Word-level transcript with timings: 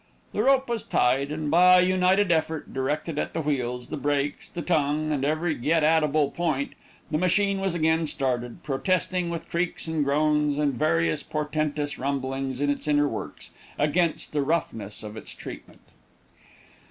The 0.33 0.41
rope 0.41 0.67
was 0.67 0.81
tied, 0.81 1.31
and 1.31 1.51
by 1.51 1.79
a 1.79 1.85
united 1.85 2.31
effort 2.31 2.73
directed 2.73 3.19
at 3.19 3.35
the 3.35 3.41
wheels, 3.41 3.89
the 3.89 3.97
brakes, 3.97 4.49
the 4.49 4.63
tongue, 4.63 5.11
and 5.11 5.23
every 5.23 5.53
get 5.53 5.83
at 5.83 6.01
able 6.03 6.31
point, 6.31 6.73
the 7.11 7.19
machine 7.19 7.59
was 7.59 7.75
again 7.75 8.07
started, 8.07 8.63
protesting, 8.63 9.29
with 9.29 9.47
creaks, 9.51 9.85
and 9.85 10.03
groans, 10.03 10.57
and 10.57 10.73
various 10.73 11.21
portentous 11.21 11.99
rumblings 11.99 12.59
in 12.61 12.71
its 12.71 12.87
inner 12.87 13.07
works, 13.07 13.51
against 13.77 14.33
the 14.33 14.41
roughness 14.41 15.03
of 15.03 15.15
its 15.15 15.35
treatment. 15.35 15.81